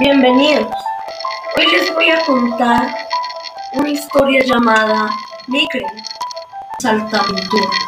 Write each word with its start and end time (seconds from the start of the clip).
Bienvenidos. 0.00 0.66
Hoy 1.56 1.66
les 1.70 1.94
voy 1.94 2.10
a 2.10 2.20
contar 2.24 2.94
una 3.74 3.88
historia 3.88 4.42
llamada 4.44 5.08
Micre 5.46 5.84
Saltaventuras. 6.80 7.78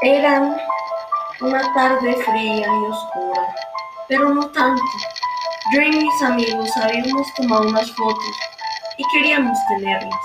Eran 0.00 0.56
una 1.40 1.72
tarde 1.72 2.16
fría 2.24 2.66
y 2.66 2.90
oscura, 2.90 3.54
pero 4.08 4.30
no 4.30 4.48
tanto. 4.48 4.82
Yo 5.72 5.82
y 5.82 5.90
mis 5.90 6.22
amigos 6.22 6.70
habíamos 6.78 7.32
tomado 7.34 7.68
unas 7.68 7.90
fotos 7.92 8.36
y 8.98 9.04
queríamos 9.12 9.56
tenerlas. 9.68 10.20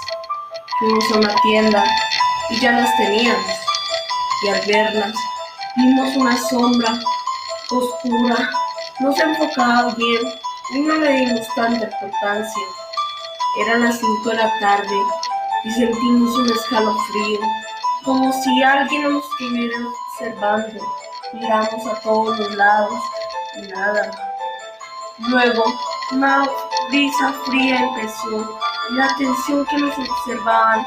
Fuimos 0.80 1.12
a 1.12 1.18
una 1.18 1.36
tienda 1.44 1.84
y 2.50 2.60
ya 2.60 2.72
las 2.72 2.98
teníamos. 2.98 3.46
Y 4.44 4.50
al 4.50 4.62
verlas, 4.68 5.14
vimos 5.78 6.16
una 6.16 6.38
sombra 6.50 7.00
oscura. 7.70 8.50
No 9.00 9.14
se 9.14 9.22
enfocaba 9.22 9.94
bien 9.94 10.22
y 10.74 10.80
no 10.80 10.96
le 10.96 11.12
dimos 11.12 11.48
tanta 11.56 11.86
importancia. 11.86 12.64
Eran 13.62 13.84
las 13.84 14.00
cinco 14.00 14.30
de 14.30 14.36
la 14.36 14.60
tarde 14.60 14.96
y 15.64 15.72
sentimos 15.72 16.36
un 16.36 16.50
escalofrío, 16.50 17.40
como 18.04 18.32
si 18.42 18.64
alguien 18.64 19.04
nos 19.04 19.24
estuviera 19.24 19.78
observando. 20.12 20.82
Miramos 21.34 21.86
a 21.86 22.00
todos 22.02 22.40
los 22.40 22.56
lados 22.56 23.00
y 23.58 23.68
nada. 23.68 24.12
Luego, 25.20 25.64
una 26.12 26.48
brisa 26.90 27.34
fría 27.46 27.80
empezó 27.80 28.60
y 28.90 28.94
la 28.94 29.06
atención 29.06 29.66
que 29.66 29.78
nos 29.78 29.98
observaban 29.98 30.86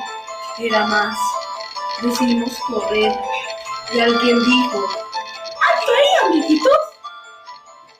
era 0.58 0.86
más. 0.86 1.16
Decidimos 2.02 2.58
correr 2.68 3.12
y 3.92 4.00
alguien 4.00 4.44
dijo, 4.44 4.78
¡Alto 4.78 5.92
ahí, 5.92 6.26
amiguitos! 6.26 6.78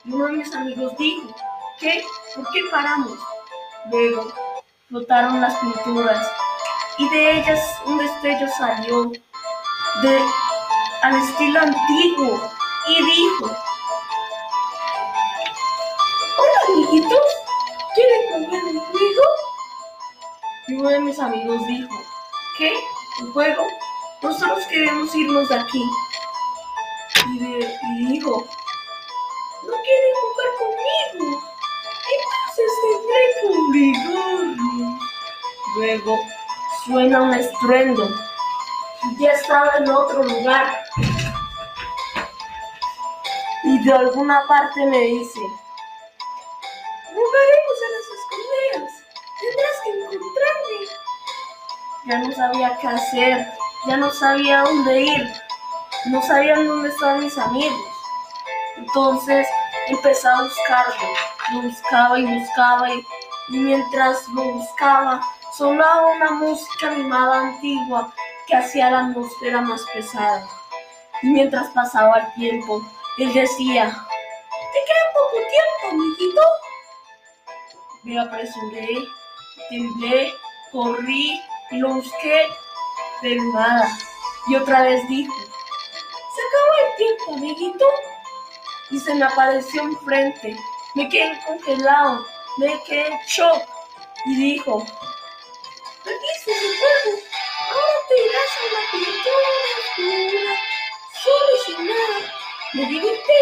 Y 0.05 0.13
uno 0.13 0.25
de 0.27 0.31
mis 0.33 0.55
amigos 0.55 0.97
dijo, 0.97 1.35
¿qué? 1.79 2.03
¿Por 2.35 2.49
qué 2.51 2.61
paramos? 2.71 3.19
Luego 3.91 4.31
flotaron 4.87 5.41
las 5.41 5.55
pinturas 5.57 6.31
y 6.97 7.09
de 7.09 7.39
ellas 7.39 7.59
un 7.85 7.97
destello 7.97 8.47
salió 8.57 9.11
de 10.01 10.19
al 11.01 11.15
estilo 11.15 11.59
antiguo 11.59 12.49
y 12.87 13.03
dijo, 13.03 13.45
Hola 16.37 16.73
amiguitos, 16.73 17.19
¿quieren 17.95 18.45
jugar 18.45 18.63
un 18.63 18.79
juego? 18.79 19.23
Y 20.67 20.73
uno 20.75 20.89
de 20.89 20.99
mis 20.99 21.19
amigos 21.19 21.65
dijo, 21.67 21.95
¿qué? 22.57 22.73
¿Un 23.21 23.33
juego? 23.33 23.65
Nosotros 24.21 24.65
queremos 24.69 25.13
irnos 25.15 25.49
de 25.49 25.55
aquí. 25.55 25.83
Y, 27.33 27.39
de- 27.39 27.77
y 27.83 28.05
dijo, 28.13 28.31
¿no 29.63 29.73
quieren 29.73 30.13
jugar 30.21 30.49
conmigo? 30.59 31.41
Entonces 32.13 32.71
tendré 32.83 33.21
que 33.39 33.47
obligarlos. 33.47 35.01
Luego 35.75 36.19
suena 36.85 37.21
un 37.23 37.33
estruendo. 37.33 38.09
Y 39.03 39.17
ya 39.23 39.31
estaba 39.31 39.77
en 39.77 39.89
otro 39.89 40.23
lugar. 40.23 40.83
Y 43.63 43.83
de 43.83 43.93
alguna 43.93 44.43
parte 44.47 44.85
me 44.85 44.99
dice, 44.99 45.39
jugaremos 47.07 47.77
a 47.85 47.89
las 47.91 48.07
escondidas. 48.19 48.93
Tendrás 49.39 49.77
que 49.83 49.89
encontrarme. 49.89 50.79
Ya 52.05 52.17
no 52.19 52.31
sabía 52.35 52.77
qué 52.81 52.87
hacer, 52.87 53.47
ya 53.87 53.97
no 53.97 54.11
sabía 54.11 54.61
dónde 54.61 55.01
ir, 55.01 55.33
no 56.05 56.21
sabía 56.21 56.55
dónde 56.55 56.89
estaban 56.89 57.23
mis 57.23 57.37
amigos. 57.37 57.79
Entonces 58.77 59.47
empecé 59.87 60.27
a 60.27 60.41
buscarlo, 60.41 61.07
lo 61.53 61.61
buscaba 61.63 62.19
y 62.19 62.39
buscaba 62.39 62.93
y, 62.93 63.05
mientras 63.49 64.27
lo 64.29 64.43
buscaba 64.43 65.21
sonaba 65.57 66.07
una 66.07 66.31
música 66.31 66.87
animada 66.87 67.41
antigua 67.41 68.13
que 68.47 68.55
hacía 68.55 68.89
la 68.91 68.99
atmósfera 68.99 69.61
más 69.61 69.83
pesada. 69.93 70.47
Y 71.21 71.27
mientras 71.27 71.69
pasaba 71.71 72.19
el 72.19 72.33
tiempo, 72.33 72.81
él 73.17 73.33
decía, 73.33 73.85
te 74.73 74.79
queda 74.85 75.13
poco 75.13 75.37
tiempo, 75.49 75.89
amiguito. 75.91 76.41
Me 78.03 78.19
apresuré, 78.19 78.87
temblé, 79.69 80.33
corrí 80.71 81.41
y 81.71 81.77
lo 81.77 81.95
busqué, 81.95 82.47
nada. 83.23 83.97
Y 84.47 84.55
otra 84.55 84.83
vez 84.83 85.07
dijo, 85.07 85.33
se 85.35 86.41
acabó 86.47 86.73
el 86.87 86.95
tiempo, 86.97 87.33
amiguito. 87.35 87.85
Y 88.89 88.99
se 88.99 89.13
me 89.15 89.25
apareció 89.25 89.83
enfrente. 89.83 90.57
Me 90.95 91.07
quedé 91.07 91.39
congelado, 91.45 92.25
me 92.57 92.81
quedé 92.83 93.07
en 93.07 93.19
shock. 93.27 93.63
Y 94.25 94.35
dijo, 94.35 94.85
perdiste 96.03 96.51
el 96.51 96.77
juego. 96.77 97.21
Ahora 97.69 97.97
te 98.09 98.25
irás 98.25 98.51
a 98.57 98.65
la 98.73 98.81
pintura 98.91 99.51
solo 101.23 101.53
sin 101.65 101.87
nada. 101.87 102.19
Me 102.73 102.85
divertí, 102.85 103.41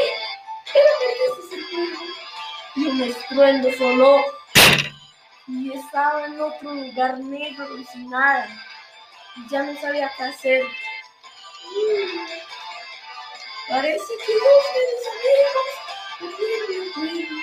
pero 0.74 0.88
perdiste 1.00 1.56
el 1.56 1.66
juego. 1.66 2.04
Y 2.76 2.86
un 2.86 3.02
estruendo 3.02 3.70
sonó 3.78 4.24
y 5.48 5.72
estaba 5.74 6.26
en 6.26 6.40
otro 6.40 6.74
lugar 6.74 7.20
negro 7.20 7.78
y 7.78 7.86
sin 7.86 8.10
nada. 8.10 8.48
Ya 9.50 9.64
no 9.64 9.80
sabía 9.80 10.12
qué 10.18 10.24
hacer. 10.24 10.64
Parece 13.70 14.14
que 14.26 14.34
de 14.34 14.40
mis 14.96 15.08
amigos 16.98 17.39